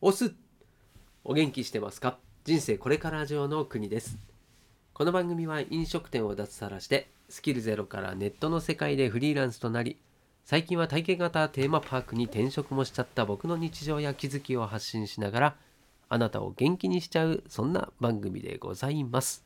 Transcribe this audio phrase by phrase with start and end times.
[0.00, 0.32] オス
[1.24, 2.18] お元気してますか？
[2.44, 4.16] 人生これから上の国です。
[4.94, 9.98] この番組は飲食店を脱サラしてスキルゼロからネットの世界でフリーランスとなり
[10.44, 15.56] 最近は体験型テーマパークに転職もしちゃった僕の日常や気づきを発信しながら
[16.08, 19.44] あなたを元気にしちゃうそんな番組でございます。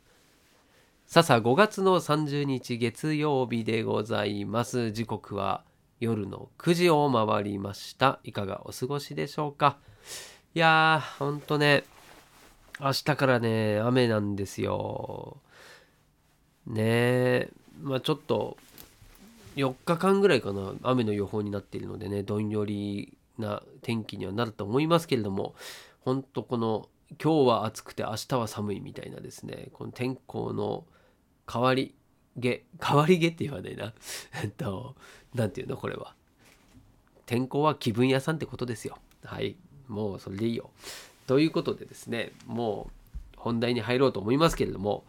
[1.06, 4.90] さあさあ5月の30日月曜日でございます。
[4.90, 5.64] 時刻は
[5.98, 8.20] 夜の9時を回りました。
[8.22, 9.78] いかがお過ごしでしょうか？
[10.54, 11.84] いやー、ほんとね、
[12.78, 15.38] 明日からね、雨なんですよ。
[16.66, 17.48] ねえ、
[17.80, 18.58] まあちょっと、
[19.56, 25.54] 4日間ぐらいかな、雨の予報になっているのでね、どんよりな天気にはなると思いますけれども、
[26.00, 30.84] ほんとこの、今日は暑くて明日は寒いみたいなですね、この天候の
[31.50, 31.94] 変わり
[32.38, 33.94] 毛、変わり毛って言わないな。
[34.44, 34.96] えっと、
[35.34, 36.14] なんていうの、これは。
[37.24, 38.98] 天候は気分屋さんってことですよ。
[39.24, 39.56] はい。
[39.88, 40.70] もうそれでいいよ。
[41.26, 42.90] ということでですね、も
[43.34, 45.04] う本題に入ろうと思いますけれども、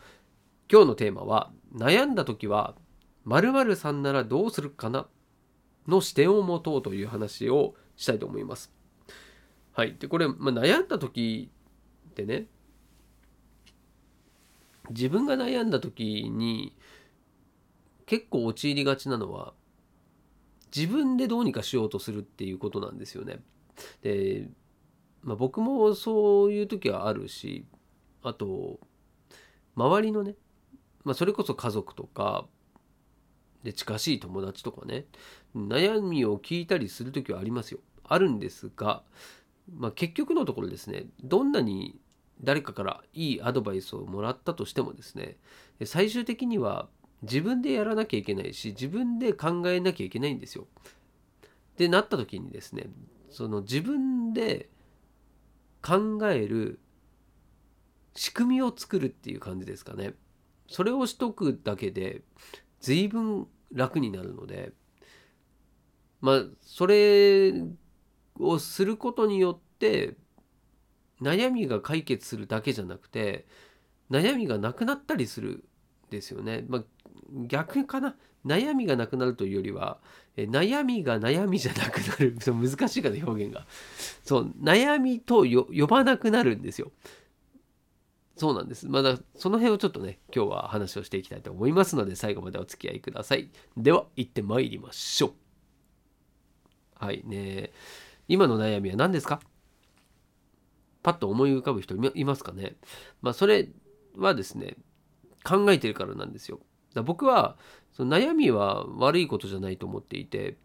[0.72, 2.76] 今日のテーマは、悩んだ時は、
[3.26, 5.08] 〇〇さんならどうするかな？
[5.88, 8.72] の視点を持とうという話をしたいと思います。
[9.74, 9.96] はい。
[10.00, 11.50] で、これ、まあ、悩んだ時
[12.10, 12.48] ってね、
[14.90, 16.76] 自分が悩んだ時に
[18.06, 19.54] 結構陥りがちなのは
[20.76, 23.40] 自分でどうにかしようとするっていうことなんですよね。
[24.02, 24.50] で
[25.24, 27.66] まあ、僕もそういう時はあるし
[28.22, 28.80] あと
[29.76, 30.36] 周りのね、
[31.04, 32.46] まあ、それこそ家族とか
[33.64, 35.06] で近しい友達とかね
[35.56, 39.04] 悩みを聞いたりする時はありますよあるんですが、
[39.74, 41.98] まあ、結局のところですねどんなに
[42.42, 45.38] 誰かからいいアドバイスをもらったとしてもですね
[45.86, 46.90] 最終的には
[47.22, 50.68] 自分でやらなきゃいけないし自分で考えなきゃいけないんですよ。
[51.74, 52.88] ってなった時にですね
[53.30, 54.70] その自分で
[55.84, 56.80] 考える
[58.16, 60.14] 仕組みを作るっていう感じですかね。
[60.67, 62.22] それをしとくだけで
[62.80, 64.72] 随分楽になるので
[66.22, 67.53] まあそれ
[68.40, 70.16] をすることによって
[71.22, 73.46] 悩みが解決するだけじゃなくて
[74.09, 75.63] 悩みがなくなったりするん
[76.09, 76.66] ですよね。
[76.68, 76.84] まあ、
[77.34, 78.16] 逆かな？
[78.46, 80.00] 悩みがなくなるというよりは
[80.36, 82.36] え悩みが悩みじゃなくなる。
[82.46, 83.66] 難しいかな表現が。
[84.24, 86.92] そう悩みと呼ばなくなるんですよ。
[88.36, 88.88] そうなんです。
[88.90, 93.50] まだその辺をちょっとね今日は話をしていきたいと思いますので最後までお付き合いください。
[93.78, 97.06] では行ってまいりましょう。
[97.06, 97.72] はいね
[98.28, 99.40] 今の悩みは何ですか？
[101.02, 102.76] パッと思い浮かぶ人いますかね？
[103.22, 103.70] まあそれ
[104.18, 104.78] はですね
[105.44, 106.60] 考えてるからなんですよ。
[106.94, 107.58] だ僕は
[107.92, 110.58] その悩みは悪いことじゃないと思っていて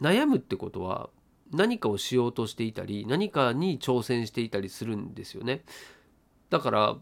[0.00, 1.10] 悩むってことは
[1.52, 5.64] 何かをしようとしていたり何かに挑戦していたりするんですよね。
[6.50, 6.96] だから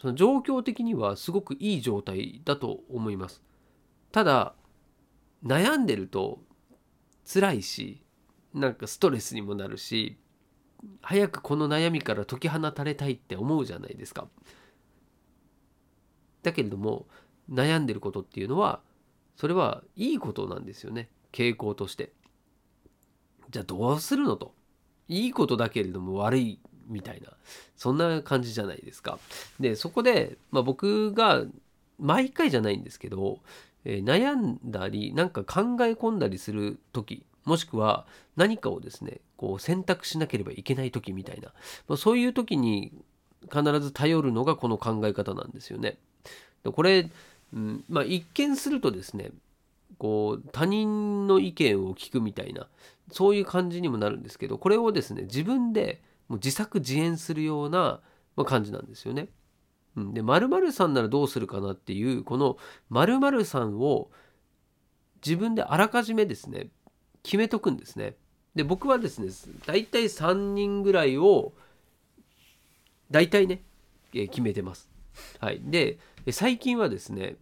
[0.00, 3.42] その状況的にはすごくいい状態だと思います。
[4.12, 4.54] ただ
[5.44, 6.40] 悩んでると
[7.30, 8.02] 辛いし
[8.54, 10.18] なんかストレスにもなるし
[11.02, 14.28] 早くこの悩みから解き放たれたいって思うじゃないですか。
[16.42, 17.06] だけれども
[17.50, 18.80] 悩んでることっていうのは
[19.36, 21.08] それはいいことなんですよね。
[21.32, 22.12] 傾向として。
[23.50, 24.54] じゃあどうするのと。
[25.06, 27.32] いいことだけれども悪いみたいな。
[27.76, 29.18] そんな感じじゃないですか。
[29.60, 31.44] でそこで、まあ、僕が
[31.98, 33.38] 毎回じゃないんですけど、
[33.84, 38.06] えー、悩んだりなんか考え込んだりする時もしくは
[38.36, 41.52] 何かをですねこう選択しなければいけない時みたいな、
[41.88, 42.92] まあ、そういう時に
[43.52, 45.98] 必ず頼るのがこの考え方なんですよね。
[46.64, 47.10] これ、
[47.52, 49.30] うん、まあ一見するとですね
[49.98, 52.68] こう他人の意見を聞くみたいな
[53.10, 58.00] そういう感じにもなるんですけどこれをですね自分でもう自作自演するような、
[58.44, 59.26] 感じなんですよね。
[59.96, 62.56] うん、で〇〇さんならどうするかなっていうこの
[62.88, 64.10] 〇〇さんを
[65.26, 66.68] 自分であらかじめですね
[67.24, 68.14] 決めとくんですね。
[68.54, 69.28] で僕はですね
[69.66, 71.52] 大体3人ぐらいを
[73.10, 73.62] 大体ね
[74.12, 74.88] 決めてます。
[75.40, 75.98] はい、で
[76.30, 77.36] 最近はですね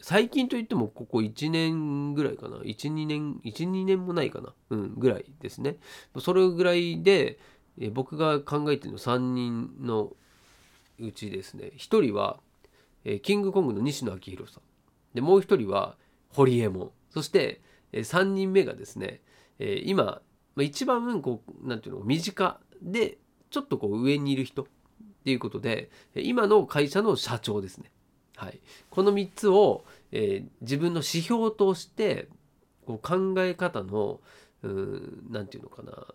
[0.00, 2.58] 最近といってもここ1年ぐらいかな。
[2.58, 4.52] 12年12年もないかな。
[4.70, 5.76] うんぐらいですね。
[6.20, 7.38] それぐらいで
[7.92, 10.12] 僕が考えてるの3人の
[11.00, 11.72] うちですね。
[11.76, 12.40] 1人は
[13.22, 14.62] キングコングの西野昭弘さん。
[15.14, 15.96] でもう1人は
[16.28, 16.90] 堀エモ門。
[17.10, 17.62] そして
[17.92, 19.22] 3人目がですね
[19.58, 20.20] 今
[20.58, 23.16] 一番こうなんていうの身近で
[23.48, 24.66] ちょっとこう上にいる人。
[25.26, 27.90] っていうことで今の会社の社長ですね。
[28.36, 32.28] はい、この3つを、えー、自分の指標として
[32.86, 34.20] こう考え方の
[34.62, 36.14] 何て言うのかな。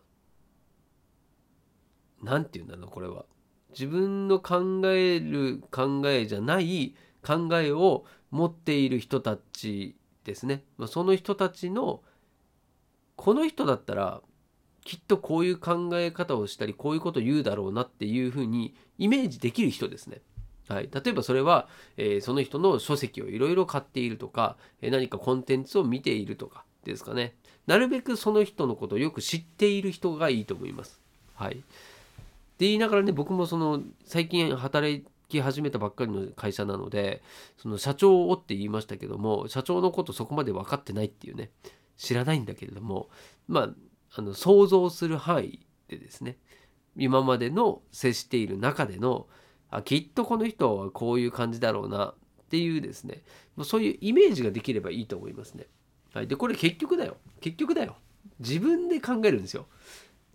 [2.24, 3.26] 何て言うんだろうこれは。
[3.72, 10.64] 自分の考える考えじゃない考えを持っている人たちですね。
[10.88, 12.02] その人たちの
[13.18, 14.22] この人だったら
[14.84, 20.22] きっとこういう考え方をしたりこういうことを言うだろうなっていうふうにイメージできる人ですね。
[20.68, 21.68] はい、例えばそれは、
[21.98, 27.36] えー、その人の書籍をいろいろ買っているとか、えー、何かコンテンツを見ているとかですかね。
[27.68, 31.02] なるべくその人のことをよく知っている人がいいと思います。
[31.36, 31.58] はい。
[32.62, 37.24] で言いながらね僕もその最近働き始めたばっかりの会社なので
[37.58, 41.50] その社長をって言いましたけども社長のことそこまで分かってないっていうね
[41.98, 43.10] 知らないんだけれども
[43.48, 43.70] まあ
[44.16, 46.38] あの想像する範囲でですね
[46.96, 49.28] 今までの接している中での
[49.70, 52.14] あきっとこの人はこういう感じだろうなっ
[52.50, 53.24] ていうですね
[53.64, 55.68] そういうイメージができればいいと思いますね。
[56.14, 57.96] はい、でこれ結局だよ結局だよ
[58.40, 59.68] 自分で考えるんですよ。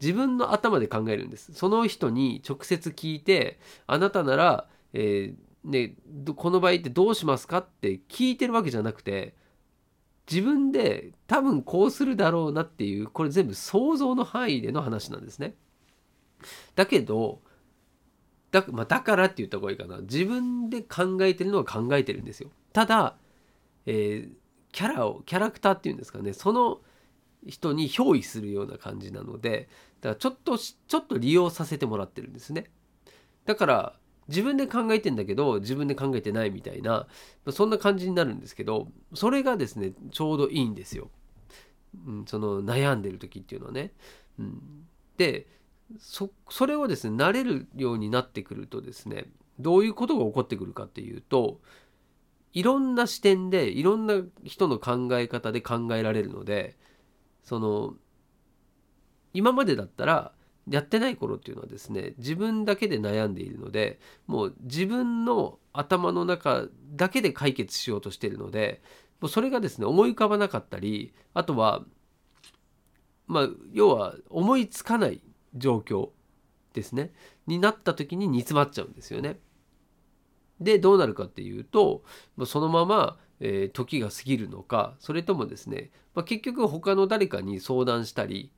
[0.00, 1.52] 自分の頭で考えるんです。
[1.54, 5.94] その人に直接聞いて、あなたなら、えー、ね、
[6.34, 9.34] この場合ってどうしますかって聞いてるわけじゃなくて、
[10.30, 15.54] 自分で多分こうするだろうなっていう、これ全部想像の範囲での話なんですね。
[16.74, 17.40] だけど、
[18.50, 19.98] だ,、まあ、だからって言った方がいいかな。
[20.00, 22.50] 自分で考えてるのは考えてるんですよ。
[22.72, 23.16] ただ、
[23.86, 24.30] えー、
[24.72, 26.80] キャラを、キャラクターっていうんですかね、その
[27.46, 29.68] 人に憑依するような感じなので
[30.00, 32.70] だからちょっとちょっと利用させてもらってるんですね
[33.44, 33.92] だから
[34.28, 37.06] 自分で考えてんだけど自分で考えてないみたいな
[37.50, 41.10] そんな感じになるんですけどそれがですねちょうどいいんですよ、
[42.06, 43.92] うん、その悩んでる時っていうのはね、
[44.38, 44.60] うん、
[45.16, 45.46] で
[45.98, 49.26] そそれをですね慣れるようになってくるとですね
[49.58, 51.60] どういうことが起こってくるかっていうと
[52.52, 56.76] いろんな視点でいろんな人の考え方で考えられるので
[57.44, 57.94] その
[59.32, 60.32] 今までだったら
[60.68, 68.82] やってない頃っていうのはですね自分だけで悩んでいるのでもう自分の頭の中だけで解決しようとしているので
[69.20, 71.82] もうそれがですね思い浮かばなかったりあとは
[73.26, 75.20] まあ要は思いつかない
[75.54, 76.10] 状況
[76.74, 77.12] ですね
[77.46, 79.38] になった時に煮詰まっちゃうんですよね。
[80.60, 82.02] でどうなるかっていうと
[82.44, 88.50] そのままえ、時が過ぎるのかそれともですね、ま、結局他の誰かに相談したり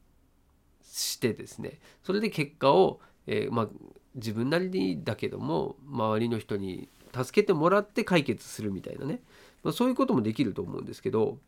[1.00, 3.68] してですねそれで結果を、えー、まあ、
[4.14, 9.20] 自分なりにだけども周りの人に助けてもらって解決するみたいなね、
[9.62, 11.38] まあ、そういうこともできると思うんですけど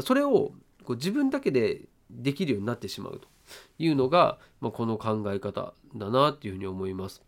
[0.00, 0.52] それを
[0.84, 3.28] こう自分だけでできるようになってしまうと
[3.78, 7.22] いうのが、まあ、この考え方だなっていうふうに思います。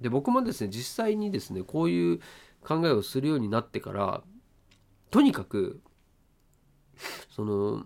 [0.00, 2.20] で僕もですね実際にですねこういう
[2.64, 4.22] 考えをするようになってから
[5.10, 5.80] とにかく
[7.30, 7.84] その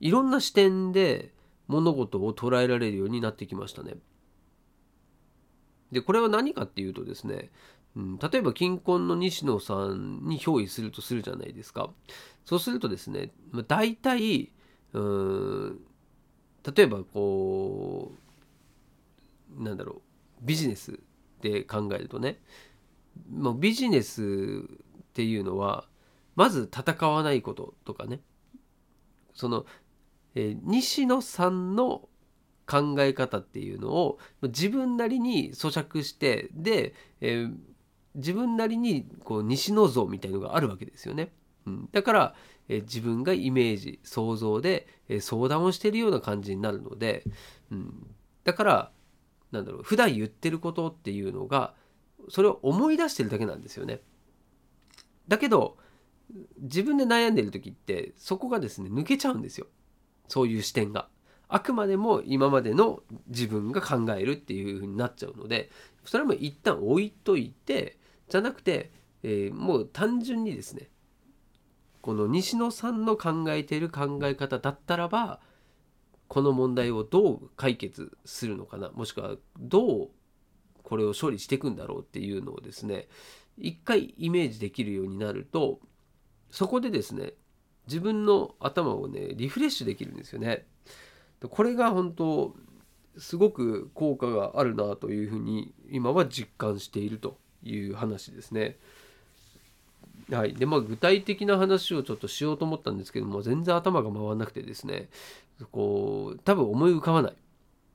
[0.00, 1.32] いろんな視点で
[1.68, 3.94] 物事を捉えられるようになってきましたね。
[5.92, 7.50] でこれは何かっていうとですね、
[7.96, 11.90] うん、例えば金婚の西野さんに憑依するとするじゃないですか。
[12.44, 13.30] そうするとですね、
[13.66, 14.50] 大体
[14.92, 15.80] うん
[16.76, 18.12] 例えばこ
[19.58, 20.00] うなんだろう
[20.42, 20.98] ビジネス
[21.40, 22.40] で考えるとね
[23.30, 24.26] もうビジネスっ
[25.12, 25.86] ていうのは
[26.36, 28.20] まず戦わないこととかね
[29.34, 29.66] その、
[30.38, 32.08] えー、西野さんの
[32.64, 37.54] 考え方っていうのを自分なりに咀嚼してで、えー、
[38.14, 41.32] 自分なりにこう西野像みたいのがあるわけですよね。
[41.66, 42.34] うん、だから、
[42.68, 47.24] え、自分がイメージ想像で、え、相談をしてるような感じになるので、
[47.72, 48.06] うん、
[48.44, 48.92] だから
[49.50, 51.74] なんだろう普段言ってることっていうのが
[52.28, 54.00] それを思い出してるだけなんですよね。
[55.26, 55.78] だけど
[56.60, 59.66] 自分で悩んでる時ってそこがですね抜けちゃうんですよ
[60.28, 61.08] そういう視点が。
[61.48, 65.70] あくまでも今までの自分が考えるっていう風になっちゃうので
[66.04, 67.96] それも一旦置いといて
[68.28, 68.92] じゃなくて、
[69.22, 70.90] えー、もう単純にですね
[72.02, 75.40] この西野さんの考えている考え方だったらば
[76.28, 80.08] この問題をどう解決するのかなもしくはどう
[80.82, 83.08] これを処理していくんだろうっていうのをですね
[83.56, 85.80] 一回イメージできるようになると
[86.50, 87.32] そこでですね
[87.88, 90.66] 自分の頭をねリフレッシュできるんですよね。
[91.48, 92.54] これが本当
[93.16, 98.76] すごく効果があるなというふうに今は実感しているという話ですね。
[100.30, 100.54] はい。
[100.54, 105.08] で、まあ、具体的な話をちょっとしようと思ったんですけども、全然頭が回らなくてですね、
[105.72, 107.36] こう、多分思い浮かばない。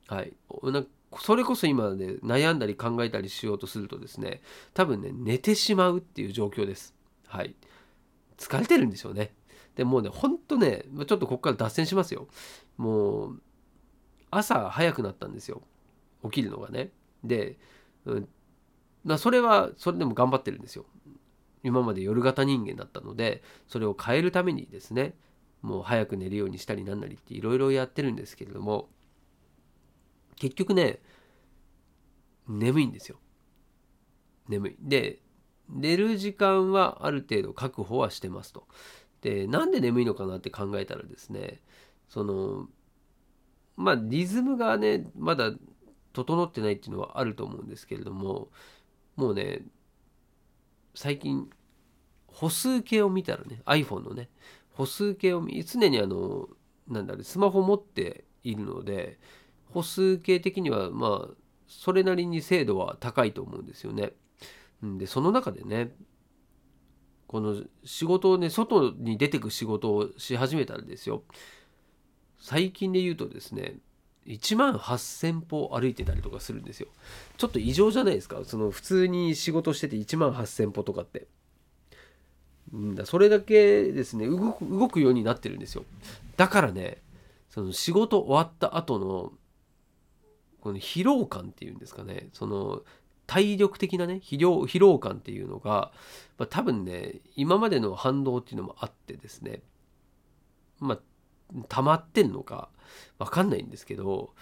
[0.08, 0.32] はい。
[0.64, 0.84] な
[1.20, 4.40] それこそ今ね悩んだり考えたりしようとするとですね
[4.72, 6.94] 多分ね寝てしまうっていう状況です
[7.26, 7.54] はい
[8.36, 9.32] 疲れてるんでしょうね
[9.76, 12.28] でもうねほんとねちょっとここから脱線しますよ。
[12.76, 13.42] もう
[14.30, 15.62] 朝早くなったんですよ。
[16.24, 16.90] 起きるのがね。
[17.22, 17.58] で、
[18.04, 18.28] うん、
[19.04, 20.86] ま、それはそれでも頑張ってるんですよ。
[21.62, 25.14] 今まで夜型人間だったのでそれを変えるためにですね
[25.62, 28.90] もう早く寝るようにしたりなんなりっていろいろやってるんですけれども
[30.36, 31.00] 結局ね
[32.46, 33.16] 眠いんですよ。
[34.48, 34.76] 眠い。
[34.78, 35.20] で
[35.70, 38.66] 寝る時間はある程度確保はしてますと。
[39.24, 41.62] でなんで眠いのかなって考えたらですね
[42.10, 42.68] その
[43.74, 45.50] まあリズムがねまだ
[46.12, 48.50] 整ってないっていうのはあると思うんですけれども
[49.16, 49.62] もうね
[50.94, 51.48] 最近
[52.26, 54.28] 歩数計を見たらね iPhone のね
[54.74, 56.46] 歩数計を見常にあの
[56.86, 59.18] なんだろうスマホ持っているので
[59.70, 61.34] 歩数計的にはまあ
[61.66, 64.12] それなりに精度は高いと思うんですよね。
[64.82, 65.94] でその中でね
[67.34, 71.24] この仕事をね外に出てく仕事をし始めたらですよ。
[72.38, 73.74] 最近で言うとですね
[74.28, 76.86] 1万8,000歩歩いてたりとかするんですよ。
[77.36, 78.44] ちょっと異常じゃないですか？
[78.44, 81.26] その普通に仕事してて1万8,000歩とかって。
[82.72, 85.84] んだそれだけですね動く動くようになってるんですよ。
[86.36, 86.98] だからね
[87.50, 89.32] その仕事終わった後の
[90.60, 92.28] この疲労感っていうんですかね。
[92.32, 92.82] その
[93.26, 95.92] 体力的なね疲労疲労感っていうのが、
[96.38, 99.62] まあ、多分ね今までの反動っていうのもあってですね
[100.78, 100.98] まあ
[101.68, 102.68] 溜まってんのか
[103.18, 104.34] 分かんないんですけど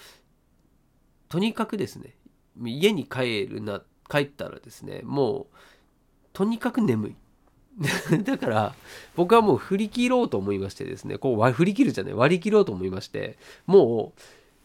[1.29, 2.15] とにかくですね
[2.63, 5.57] 家に帰るな帰ったらですねもう
[6.33, 7.17] とにかく眠い。
[8.25, 8.75] だから
[9.17, 14.21] 僕はもう振り切ろうと思いましてですねこう振り切るじゃない割り切ろうと思いましてもう、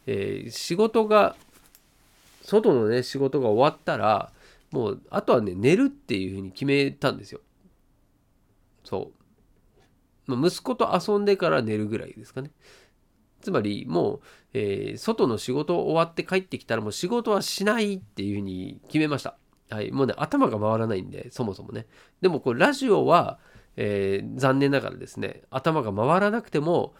[0.07, 1.37] えー、仕事が
[2.47, 4.31] 外のね仕事が終わったら
[4.71, 7.41] もうあとはね寝るっていうふうに決めたんですよ。
[8.85, 9.11] そ
[10.27, 12.51] う、まあ、息子と遊んでから寝るぐらいですかね。
[13.41, 14.19] つまりもう、
[14.53, 19.37] えー、外の仕事終わって帰ってきたらもう仕事はしないっていうふうに決めました。
[19.69, 21.85] はい、もうね頭が回らないんでそもそもね。
[22.21, 23.39] でもこれラジオは、
[23.75, 26.93] えー、残念ながらですね頭が回らなくても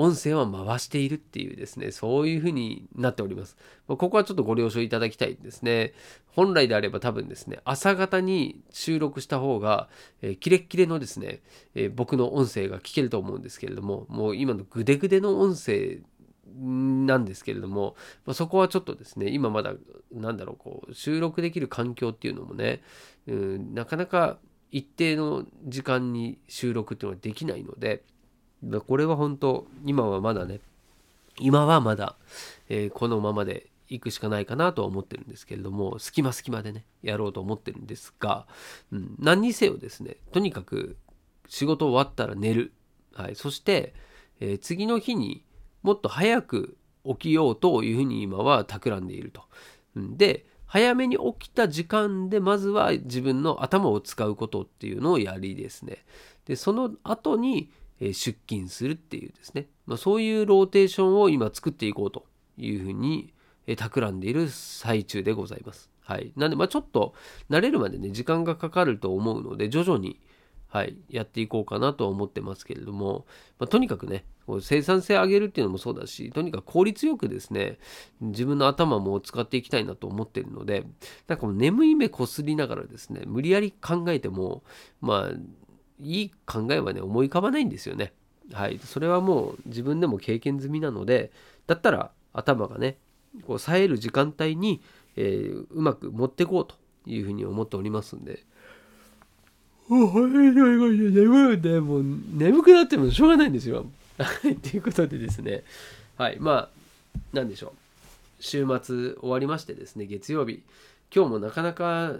[0.00, 3.58] 音声は回しているっていうですね、そういう風になっております。
[3.86, 5.92] ここはちょっとご了承いただきたいですね。
[6.28, 9.90] 本来であれば多分ですね、朝方に収録した方が、
[10.22, 11.42] えー、キレッキレのですね、
[11.74, 15.98] えー、僕の音声が聞けると思うんですけれども、もう今のグデグデの音声
[16.58, 19.74] なんですけれども、まあ、そこはちょっとですね今まだ
[20.12, 22.82] なんだろうこう収録できる環境っていうのもね、
[23.26, 24.38] うん、なかなか
[24.70, 28.02] 一定の時間に収録っていうのはできないので
[28.64, 30.60] だこれは本当今はまだね
[31.38, 32.16] 今はまだ、
[32.68, 38.46] えー、このままで行くしかないかなとは思ってるんですけれども隙間隙間でねやろうと思ってるんですが、
[38.92, 40.96] うん、何にせよですねとにかく
[41.48, 42.72] 仕事終わったら寝る、
[43.14, 43.94] はい、そして、
[44.40, 45.44] えー、次の日に
[45.82, 49.42] もっと早く起きようというふうに今は企んでいると。
[49.96, 56.04] で早めに起きた時間でまずは自分の頭を使うことっていうのをやりですね。
[56.44, 62.24] でその後に出勤するっていうですね、まあ、そういうローテーションを今作っていこうと
[62.56, 63.32] いうふうに
[63.76, 65.90] 企んでいる最中でございます。
[66.00, 66.32] はい。
[66.36, 67.14] なんで、まあちょっと
[67.50, 70.18] 慣れるまでね、時間がかかると思うので、徐々に、
[70.66, 73.26] はい、やっていこうかなと思ってますけれども、
[73.58, 77.78] まあ、とにかくね、こう生産性上げるっていうのもそうだし、とにかく効率よくですね、
[78.20, 80.84] 自分の頭も使っていきたいなと思ってるので、
[81.28, 84.64] なんかもう眠い目こすりながらですね、無理やり考えても、
[85.00, 85.36] まあ、
[86.02, 88.12] いい考えはね、思い浮かばないんですよね。
[88.52, 88.78] はい。
[88.78, 91.30] それはもう自分でも経験済みなので、
[91.66, 92.98] だったら頭がね、
[93.46, 94.80] こう冴える時間帯に、
[95.16, 96.74] えー、うまく持ってこうと
[97.06, 98.44] いうふうに思っておりますんで、
[99.88, 103.86] もう眠いんで、も眠くなってもしょうがないんですよ。
[104.62, 105.64] ということでですね、
[106.16, 107.72] はい、まあ、なんでしょう。
[108.38, 110.62] 週末終わりましてですね、月曜日、
[111.14, 112.14] 今日もなかなか、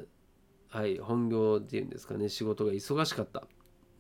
[0.70, 3.44] はい、本業っていうんですかね、仕事が忙しかった。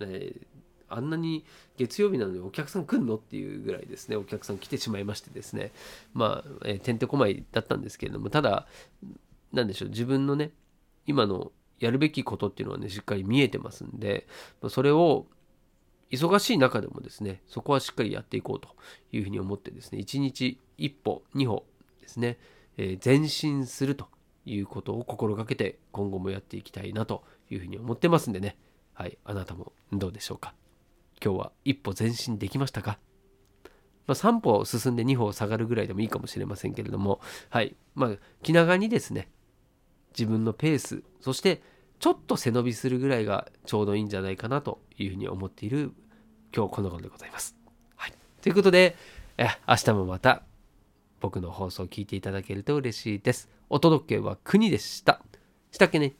[0.08, 0.46] えー、
[0.88, 1.44] あんなに
[1.76, 5.72] 月曜日なのにお客さん来んのっていうぐらいですね、お客さん来てしまいましてですね、
[6.14, 8.66] まあ、えー、てんてこまいだったんですけれども、ただ、
[9.52, 10.52] なんでしょう、自分のね、
[11.06, 14.26] 今のやるべきことっていうのはね、しっかり見えてますんで、
[14.68, 15.26] それを
[16.10, 18.68] 忙しい中でもですね、そこはしっかりやっていこうと
[19.12, 21.64] いうふうに思ってですね、1日1歩、2歩
[22.00, 22.38] ですね、
[22.76, 24.08] えー、前進すると
[24.44, 28.56] いうことを心がけて今後もやっていきたいなというふうに思ってますんでね、
[29.00, 30.52] はい、あなたもどうでしょうか？
[31.24, 32.98] 今日は一歩前進できましたか？
[34.06, 37.74] まあ、3歩進んで2歩下がるぐらいでもいいかもしれませんけれども、はい。
[37.94, 38.10] まあ、
[38.42, 39.30] 気長にですね、
[40.10, 41.62] 自分のペース、そして
[41.98, 45.94] ちょっと背伸びするぐらいがちょうどいいんじゃないかなというふうに思っている
[46.54, 47.56] 今日この頃でございます。
[47.96, 48.12] はい。
[48.42, 48.98] ということで、
[49.38, 50.42] え明日もまた
[51.22, 55.22] 僕の放送を聞いていただけると嬉しいですお届けは国でした
[55.72, 56.12] したっけね？